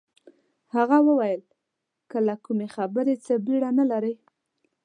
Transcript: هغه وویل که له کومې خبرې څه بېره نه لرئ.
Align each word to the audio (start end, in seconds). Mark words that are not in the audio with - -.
هغه 0.75 0.97
وویل 1.07 1.41
که 2.09 2.17
له 2.27 2.35
کومې 2.45 2.67
خبرې 2.75 3.15
څه 3.25 3.33
بېره 3.45 3.69
نه 3.77 3.85
لرئ. 3.91 4.15